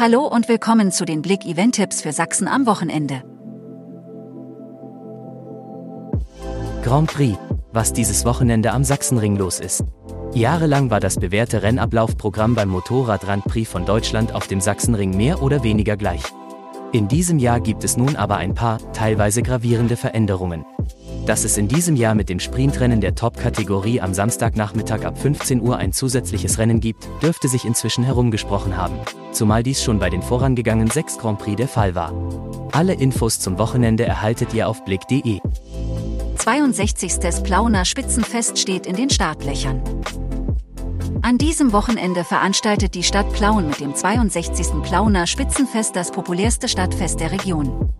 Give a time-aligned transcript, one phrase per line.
[0.00, 3.24] Hallo und willkommen zu den Blick Event Tipps für Sachsen am Wochenende.
[6.84, 7.36] Grand Prix,
[7.72, 9.82] was dieses Wochenende am Sachsenring los ist.
[10.34, 15.42] Jahrelang war das bewährte Rennablaufprogramm beim Motorrad Grand Prix von Deutschland auf dem Sachsenring mehr
[15.42, 16.22] oder weniger gleich.
[16.92, 20.64] In diesem Jahr gibt es nun aber ein paar, teilweise gravierende Veränderungen.
[21.28, 25.76] Dass es in diesem Jahr mit dem Sprintrennen der Top-Kategorie am Samstagnachmittag ab 15 Uhr
[25.76, 28.98] ein zusätzliches Rennen gibt, dürfte sich inzwischen herumgesprochen haben.
[29.32, 32.14] Zumal dies schon bei den vorangegangenen sechs Grand Prix der Fall war.
[32.72, 35.40] Alle Infos zum Wochenende erhaltet ihr auf blick.de.
[36.38, 37.42] 62.
[37.44, 39.82] Plauner Spitzenfest steht in den Startlöchern.
[41.20, 44.82] An diesem Wochenende veranstaltet die Stadt Plauen mit dem 62.
[44.82, 47.92] Plauner Spitzenfest das populärste Stadtfest der Region.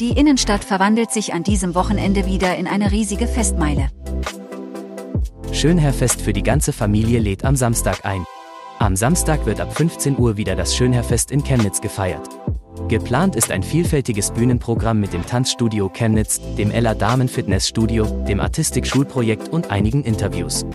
[0.00, 3.88] Die Innenstadt verwandelt sich an diesem Wochenende wieder in eine riesige Festmeile.
[5.52, 8.26] Schönherrfest für die ganze Familie lädt am Samstag ein.
[8.78, 12.28] Am Samstag wird ab 15 Uhr wieder das Schönherrfest in Chemnitz gefeiert.
[12.88, 19.48] Geplant ist ein vielfältiges Bühnenprogramm mit dem Tanzstudio Chemnitz, dem Ella Damen Fitnessstudio, dem Artistik-Schulprojekt
[19.48, 20.66] und einigen Interviews.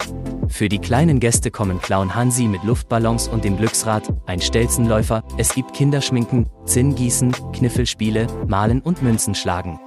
[0.51, 5.55] Für die kleinen Gäste kommen Clown Hansi mit Luftballons und dem Glücksrad, ein Stelzenläufer, es
[5.55, 9.79] gibt Kinderschminken, Zinngießen, Kniffelspiele, Malen und Münzen schlagen.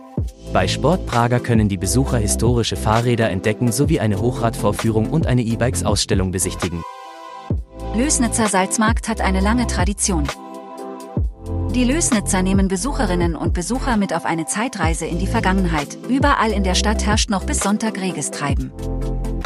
[0.52, 6.32] Bei Sport Prager können die Besucher historische Fahrräder entdecken sowie eine Hochradvorführung und eine E-Bikes-Ausstellung
[6.32, 6.82] besichtigen.
[7.94, 10.24] Lösnitzer Salzmarkt hat eine lange Tradition.
[11.72, 15.96] Die Lösnitzer nehmen Besucherinnen und Besucher mit auf eine Zeitreise in die Vergangenheit.
[16.08, 18.72] Überall in der Stadt herrscht noch bis Sonntag reges Treiben.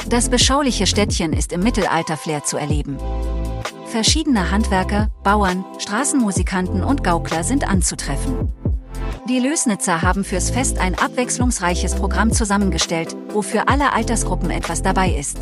[0.08, 2.96] Das beschauliche Städtchen ist im Mittelalter-Flair zu erleben.
[3.88, 8.52] Verschiedene Handwerker, Bauern, Straßenmusikanten und Gaukler sind anzutreffen.
[9.26, 15.12] Die Lösnitzer haben fürs Fest ein abwechslungsreiches Programm zusammengestellt, wo für alle Altersgruppen etwas dabei
[15.12, 15.38] ist.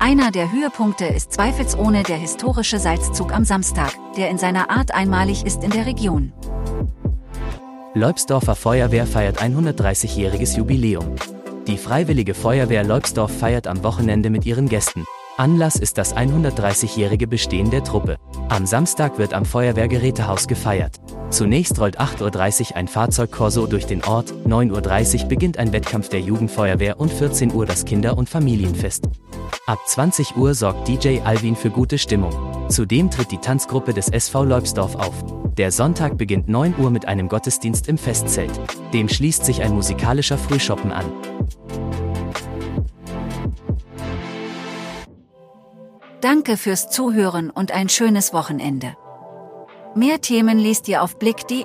[0.00, 5.46] Einer der Höhepunkte ist zweifelsohne der historische Salzzug am Samstag, der in seiner Art einmalig
[5.46, 6.32] ist in der Region.
[7.94, 11.14] Leubsdorfer Feuerwehr feiert 130-jähriges Jubiläum.
[11.68, 15.04] Die Freiwillige Feuerwehr Leubsdorf feiert am Wochenende mit ihren Gästen.
[15.42, 18.16] Anlass ist das 130-jährige Bestehen der Truppe.
[18.48, 21.00] Am Samstag wird am Feuerwehrgerätehaus gefeiert.
[21.30, 26.20] Zunächst rollt 8.30 Uhr ein Fahrzeugkorso durch den Ort, 9.30 Uhr beginnt ein Wettkampf der
[26.20, 29.08] Jugendfeuerwehr und 14 Uhr das Kinder- und Familienfest.
[29.66, 32.32] Ab 20 Uhr sorgt DJ Alvin für gute Stimmung.
[32.68, 35.24] Zudem tritt die Tanzgruppe des SV Leubsdorf auf.
[35.56, 38.52] Der Sonntag beginnt 9 Uhr mit einem Gottesdienst im Festzelt.
[38.92, 41.06] Dem schließt sich ein musikalischer Frühschoppen an.
[46.22, 48.96] Danke fürs Zuhören und ein schönes Wochenende.
[49.96, 51.64] Mehr Themen liest ihr auf blick.de.